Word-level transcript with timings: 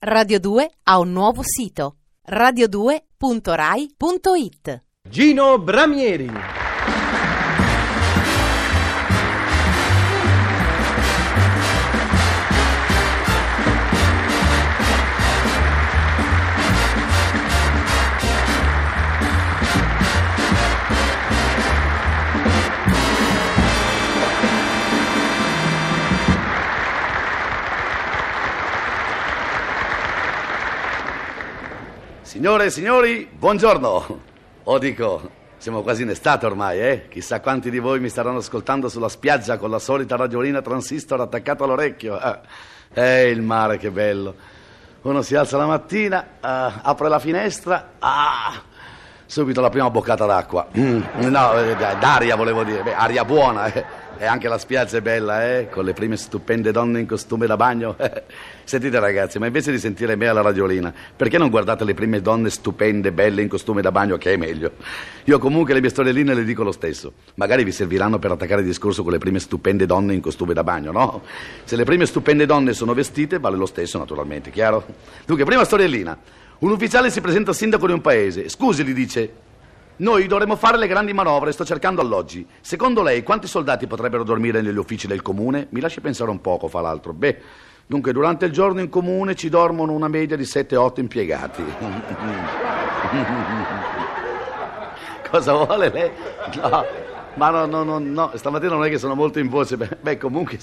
Radio 0.00 0.38
2 0.38 0.70
ha 0.84 1.00
un 1.00 1.10
nuovo 1.10 1.42
sito 1.42 1.96
radio2.rai.it 2.24 4.82
Gino 5.08 5.58
Bramieri. 5.58 6.30
Signore 32.38 32.66
e 32.66 32.70
signori, 32.70 33.28
buongiorno. 33.28 34.20
O 34.62 34.78
dico, 34.78 35.28
siamo 35.56 35.82
quasi 35.82 36.02
in 36.02 36.10
estate 36.10 36.46
ormai, 36.46 36.78
eh? 36.78 37.08
Chissà 37.08 37.40
quanti 37.40 37.68
di 37.68 37.80
voi 37.80 37.98
mi 37.98 38.08
staranno 38.08 38.38
ascoltando 38.38 38.88
sulla 38.88 39.08
spiaggia 39.08 39.56
con 39.58 39.70
la 39.70 39.80
solita 39.80 40.14
radiolina 40.14 40.62
transistor 40.62 41.20
attaccata 41.20 41.64
all'orecchio. 41.64 42.16
Eh, 42.20 42.38
eh, 42.94 43.28
il 43.30 43.42
mare, 43.42 43.76
che 43.76 43.90
bello. 43.90 44.36
Uno 45.02 45.20
si 45.22 45.34
alza 45.34 45.56
la 45.56 45.66
mattina, 45.66 46.24
eh, 46.40 46.72
apre 46.80 47.08
la 47.08 47.18
finestra, 47.18 47.94
ah, 47.98 48.62
subito 49.26 49.60
la 49.60 49.68
prima 49.68 49.90
boccata 49.90 50.24
d'acqua. 50.24 50.68
Mm, 50.78 51.02
no, 51.16 51.58
eh, 51.58 51.74
d'aria 51.74 52.36
volevo 52.36 52.62
dire, 52.62 52.84
Beh, 52.84 52.94
aria 52.94 53.24
buona, 53.24 53.66
eh. 53.66 53.84
E 54.16 54.24
anche 54.24 54.48
la 54.48 54.58
spiaggia 54.58 54.96
è 54.96 55.00
bella, 55.00 55.58
eh? 55.58 55.68
Con 55.68 55.84
le 55.84 55.92
prime 55.92 56.16
stupende 56.16 56.72
donne 56.72 57.00
in 57.00 57.06
costume 57.06 57.46
da 57.46 57.56
bagno. 57.56 57.96
Sentite 58.64 58.98
ragazzi, 58.98 59.38
ma 59.38 59.46
invece 59.46 59.70
di 59.70 59.78
sentire 59.78 60.16
me 60.16 60.26
alla 60.26 60.40
radiolina, 60.40 60.92
perché 61.14 61.38
non 61.38 61.50
guardate 61.50 61.84
le 61.84 61.94
prime 61.94 62.20
donne 62.20 62.50
stupende, 62.50 63.12
belle 63.12 63.42
in 63.42 63.48
costume 63.48 63.80
da 63.80 63.92
bagno, 63.92 64.18
che 64.18 64.32
è 64.32 64.36
meglio? 64.36 64.72
Io 65.24 65.38
comunque 65.38 65.72
le 65.74 65.80
mie 65.80 65.90
storielline 65.90 66.34
le 66.34 66.44
dico 66.44 66.64
lo 66.64 66.72
stesso. 66.72 67.12
Magari 67.34 67.64
vi 67.64 67.72
serviranno 67.72 68.18
per 68.18 68.32
attaccare 68.32 68.60
il 68.62 68.66
discorso 68.66 69.02
con 69.02 69.12
le 69.12 69.18
prime 69.18 69.38
stupende 69.38 69.86
donne 69.86 70.14
in 70.14 70.20
costume 70.20 70.52
da 70.52 70.64
bagno, 70.64 70.90
no? 70.90 71.22
Se 71.64 71.76
le 71.76 71.84
prime 71.84 72.04
stupende 72.04 72.44
donne 72.44 72.72
sono 72.72 72.94
vestite, 72.94 73.38
vale 73.38 73.56
lo 73.56 73.66
stesso 73.66 73.98
naturalmente, 73.98 74.50
chiaro? 74.50 74.84
Dunque, 75.26 75.44
prima 75.44 75.64
storiellina. 75.64 76.18
Un 76.58 76.70
ufficiale 76.72 77.10
si 77.10 77.20
presenta 77.20 77.52
sindaco 77.52 77.86
di 77.86 77.92
un 77.92 78.00
paese. 78.00 78.48
Scusi, 78.48 78.84
gli 78.84 78.92
dice, 78.92 79.32
noi 79.98 80.26
dovremmo 80.28 80.54
fare 80.54 80.76
le 80.78 80.86
grandi 80.86 81.12
manovre, 81.12 81.50
sto 81.50 81.64
cercando 81.64 82.00
alloggi. 82.00 82.46
Secondo 82.60 83.02
lei 83.02 83.24
quanti 83.24 83.48
soldati 83.48 83.88
potrebbero 83.88 84.22
dormire 84.22 84.60
negli 84.60 84.76
uffici 84.76 85.08
del 85.08 85.22
comune? 85.22 85.66
Mi 85.70 85.80
lasci 85.80 86.00
pensare 86.00 86.30
un 86.30 86.40
poco, 86.40 86.68
fa 86.68 86.80
l'altro. 86.80 87.12
Beh, 87.12 87.40
dunque 87.86 88.12
durante 88.12 88.44
il 88.44 88.52
giorno 88.52 88.80
in 88.80 88.88
comune 88.90 89.34
ci 89.34 89.48
dormono 89.48 89.92
una 89.92 90.06
media 90.06 90.36
di 90.36 90.44
7-8 90.44 91.00
impiegati. 91.00 91.64
Cosa 95.30 95.52
vuole 95.52 95.90
lei? 95.90 96.10
No, 96.54 96.84
ma 97.34 97.50
no, 97.50 97.66
no, 97.66 97.82
no, 97.82 97.98
no, 97.98 98.30
stamattina 98.34 98.74
non 98.74 98.84
è 98.84 98.88
che 98.88 98.98
sono 98.98 99.16
molto 99.16 99.40
in 99.40 99.48
voce. 99.48 99.76
Beh, 99.76 100.16
comunque, 100.16 100.58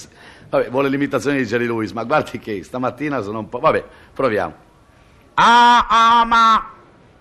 vabbè, 0.50 0.70
vuole 0.70 0.88
l'imitazione 0.88 1.38
di 1.38 1.44
Jerry 1.44 1.66
Lewis, 1.66 1.92
ma 1.92 2.06
guardi 2.06 2.40
che 2.40 2.64
stamattina 2.64 3.22
sono 3.22 3.40
un 3.40 3.50
po'... 3.50 3.60
Vabbè, 3.60 3.84
proviamo. 4.14 4.54
Ah, 5.34 5.88
ah, 5.90 6.24
ma... 6.24 6.56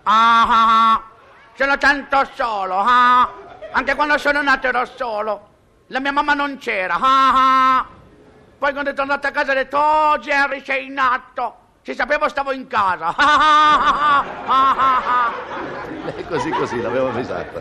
Ah, 0.04 0.42
ah, 0.42 0.92
ah. 0.92 1.13
Sono 1.56 1.78
tanto 1.78 2.28
solo, 2.34 2.76
ah. 2.78 3.30
Anche 3.72 3.94
quando 3.94 4.18
sono 4.18 4.42
nato 4.42 4.66
ero 4.66 4.84
solo. 4.86 5.48
La 5.88 6.00
mia 6.00 6.12
mamma 6.12 6.34
non 6.34 6.56
c'era, 6.58 6.94
ah, 6.94 7.78
ah. 7.78 7.86
Poi 8.58 8.72
quando 8.72 8.90
è 8.90 8.94
tornato 8.94 9.26
a 9.26 9.30
casa 9.30 9.52
ho 9.52 9.54
detto, 9.54 9.78
oh 9.78 10.18
Jerry 10.18 10.62
sei 10.64 10.88
nato. 10.88 11.56
Se 11.82 11.94
sapevo 11.94 12.28
stavo 12.28 12.52
in 12.52 12.66
casa. 12.66 13.14
Ah, 13.16 14.24
ah. 14.46 15.32
Lei 16.04 16.26
così 16.26 16.50
così, 16.50 16.80
l'avevo 16.80 17.08
avvisata. 17.08 17.60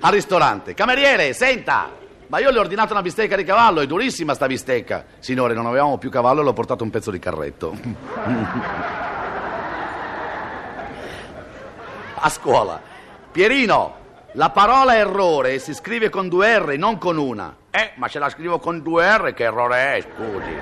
Al 0.00 0.12
ristorante. 0.12 0.74
Cameriere, 0.74 1.32
senta! 1.34 1.90
Ma 2.28 2.38
io 2.38 2.50
le 2.50 2.58
ho 2.58 2.60
ordinato 2.60 2.92
una 2.92 3.02
bistecca 3.02 3.34
di 3.36 3.42
cavallo, 3.44 3.80
è 3.80 3.86
durissima 3.86 4.34
sta 4.34 4.46
bistecca. 4.46 5.04
Signore, 5.18 5.52
non 5.52 5.66
avevamo 5.66 5.98
più 5.98 6.08
cavallo 6.08 6.40
e 6.40 6.44
l'ho 6.44 6.52
portato 6.52 6.84
un 6.84 6.90
pezzo 6.90 7.10
di 7.10 7.18
carretto. 7.18 7.76
A 12.22 12.28
scuola. 12.28 12.80
Pierino, 13.32 13.94
la 14.32 14.50
parola 14.50 14.94
errore 14.94 15.58
si 15.58 15.72
scrive 15.72 16.10
con 16.10 16.28
due 16.28 16.58
R, 16.58 16.76
non 16.76 16.98
con 16.98 17.16
una. 17.16 17.56
Eh, 17.70 17.92
ma 17.94 18.08
se 18.08 18.18
la 18.18 18.28
scrivo 18.28 18.58
con 18.58 18.82
due 18.82 19.06
R, 19.06 19.32
che 19.32 19.44
errore 19.44 19.96
è, 19.96 20.00
scusi? 20.02 20.58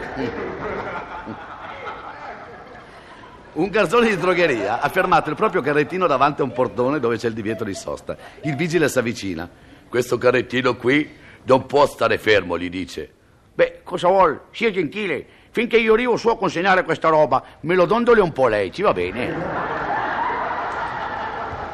Un 3.55 3.69
garzone 3.71 4.09
di 4.09 4.17
drogheria 4.17 4.81
ha 4.81 4.89
fermato 4.89 5.31
il 5.31 5.35
proprio 5.35 5.61
carrettino 5.61 6.07
davanti 6.07 6.43
a 6.43 6.45
un 6.45 6.53
portone 6.53 7.01
dove 7.01 7.17
c'è 7.17 7.27
il 7.27 7.35
divieto 7.35 7.65
di 7.65 7.75
sosta. 7.75 8.17
Il 8.43 8.55
vigile 8.55 8.89
si 8.89 8.99
avvicina. 9.01 9.49
Questo 9.89 10.17
carrettino 10.17 10.77
qui 10.77 11.11
non 11.43 11.67
può 11.67 11.87
stare 11.87 12.19
fermo, 12.19 12.57
gli 12.57 12.71
dice. 12.71 13.11
Beh, 13.53 13.81
cosa 13.83 14.07
vuol? 14.07 14.43
Sia 14.53 14.71
gentile. 14.71 15.27
Finché 15.51 15.77
io 15.77 15.95
arrivo 15.95 16.17
su 16.17 16.29
a 16.29 16.39
consegnare 16.39 16.85
questa 16.85 17.09
roba, 17.09 17.43
me 17.63 17.75
lo 17.75 17.85
dondoli 17.85 18.21
un 18.21 18.31
po' 18.33 18.47
lei, 18.47 18.71
ci 18.71 18.83
va 18.83 18.93
bene? 18.93 19.78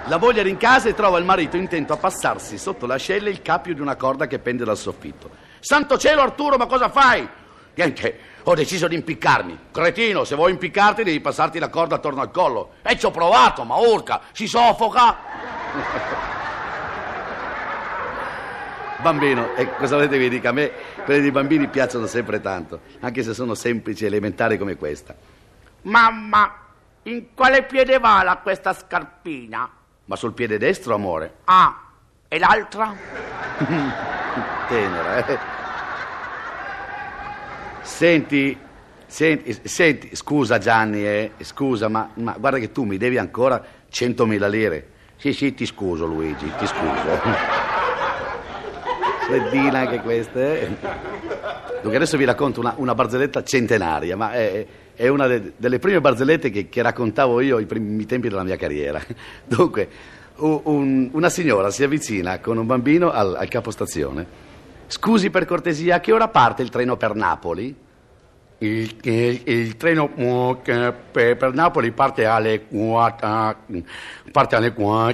La 0.07 0.19
moglie 0.19 0.41
era 0.41 0.51
in 0.51 0.59
casa 0.59 0.91
e 0.91 0.95
trova 0.95 1.17
il 1.19 1.25
marito 1.25 1.57
intento 1.57 1.95
a 1.95 1.97
passarsi 1.97 2.59
sotto 2.59 2.85
l'ascella 2.85 3.31
il 3.31 3.41
cappio 3.41 3.73
di 3.73 3.81
una 3.81 3.97
corda 3.97 4.27
che 4.27 4.39
pende 4.39 4.63
dal 4.63 4.77
soffitto. 4.77 5.31
Santo 5.61 5.97
cielo, 5.97 6.21
Arturo, 6.21 6.59
ma 6.59 6.67
cosa 6.67 6.91
fai? 6.91 7.27
Niente, 7.75 8.19
ho 8.43 8.55
deciso 8.55 8.87
di 8.87 8.97
impiccarmi. 8.97 9.59
Cretino, 9.73 10.25
se 10.25 10.35
vuoi 10.35 10.51
impiccarti 10.51 11.05
devi 11.05 11.21
passarti 11.21 11.59
la 11.59 11.71
corda 11.71 11.95
attorno 11.95 12.21
al 12.21 12.31
collo. 12.31 12.75
E 12.83 12.99
ci 12.99 13.07
ho 13.07 13.11
provato, 13.11 13.65
ma 13.65 13.77
urca, 13.77 14.21
si 14.33 14.47
soffoca. 14.47 15.17
Bambino, 19.01 19.55
e 19.55 19.75
cosa 19.77 19.97
volete 19.97 20.19
che 20.19 20.29
dica? 20.29 20.51
A 20.51 20.53
me 20.53 20.71
quelli 21.05 21.23
dei 21.23 21.31
bambini 21.31 21.67
piacciono 21.69 22.07
sempre 22.07 22.43
tanto, 22.43 22.81
anche 23.01 23.23
se 23.23 23.33
sono 23.33 23.55
semplici 23.55 24.05
e 24.05 24.09
elementari 24.09 24.59
come 24.59 24.77
questa. 24.77 25.15
Mamma, 25.83 26.55
in 27.05 27.35
quale 27.35 27.65
piede 27.65 27.99
va 27.99 28.23
la 28.23 28.37
questa 28.37 28.75
scarpina? 28.75 29.83
Ma 30.07 30.17
sul 30.17 30.33
piede 30.33 30.59
destro, 30.59 30.95
amore? 30.95 31.37
Ah, 31.45 31.83
e 32.29 32.39
l'altra? 32.39 32.95
Tenera, 34.69 35.27
eh? 35.27 35.39
Senti, 37.83 38.59
senti, 39.07 39.61
senti, 39.65 40.15
scusa 40.17 40.59
Gianni, 40.59 41.07
eh? 41.07 41.33
Scusa, 41.41 41.89
ma, 41.89 42.11
ma 42.15 42.35
guarda 42.39 42.59
che 42.59 42.73
tu 42.73 42.85
mi 42.85 42.99
devi 42.99 43.19
ancora 43.19 43.63
100.000 43.91 44.49
lire. 44.49 44.89
Sì, 45.17 45.33
sì, 45.33 45.55
ti 45.55 45.65
scuso 45.65 46.05
Luigi, 46.05 46.51
ti 46.59 46.67
scuso. 46.67 47.64
Freddina 49.27 49.81
anche 49.81 50.01
questa, 50.01 50.41
eh? 50.41 50.69
Dunque 51.81 51.97
adesso 51.97 52.17
vi 52.17 52.25
racconto 52.25 52.61
una, 52.61 52.75
una 52.77 52.95
barzelletta 52.95 53.43
centenaria, 53.43 54.17
ma 54.17 54.33
è, 54.33 54.67
è 54.95 55.09
una 55.09 55.27
de, 55.27 55.53
delle 55.57 55.79
prime 55.79 56.01
barzellette 56.01 56.51
che, 56.51 56.69
che, 56.69 56.83
raccontavo 56.83 57.41
io 57.41 57.57
ai 57.57 57.67
primi 57.67 58.07
tempi 58.07 58.29
della 58.29 58.45
mia 58.45 58.57
carriera. 58.57 59.03
Dunque, 59.45 59.89
un, 60.37 61.09
una 61.13 61.29
signora 61.29 61.71
si 61.71 61.83
avvicina 61.83 62.39
con 62.41 62.59
un 62.59 62.67
bambino 62.67 63.11
al, 63.11 63.35
al 63.35 63.49
capostazione. 63.49 64.27
Scusi 64.87 65.31
per 65.31 65.47
cortesia, 65.47 65.97
a 65.97 66.01
che 66.01 66.13
ora 66.13 66.29
parte 66.29 66.63
il 66.63 66.69
treno 66.69 66.97
per 66.97 67.15
Napoli? 67.15 67.75
Il, 68.59 68.95
il, 69.03 69.41
il, 69.45 69.77
treno 69.77 70.09
uh, 70.15 70.57
per, 70.63 71.37
per, 71.37 71.53
Napoli 71.53 71.91
parte 71.91 72.25
alle, 72.25 72.67
uh, 72.69 72.97
parte 74.31 74.57
alle, 74.57 74.73
uh, 74.77 75.11